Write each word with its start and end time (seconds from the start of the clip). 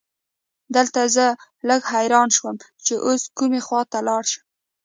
دلته 0.75 1.01
زه 1.15 1.25
لږ 1.67 1.81
حیران 1.93 2.29
شوم 2.37 2.55
چې 2.85 2.93
اوس 3.05 3.21
کومې 3.37 3.61
خواته 3.65 3.99
لاړ 4.07 4.23
شم. 4.31 4.43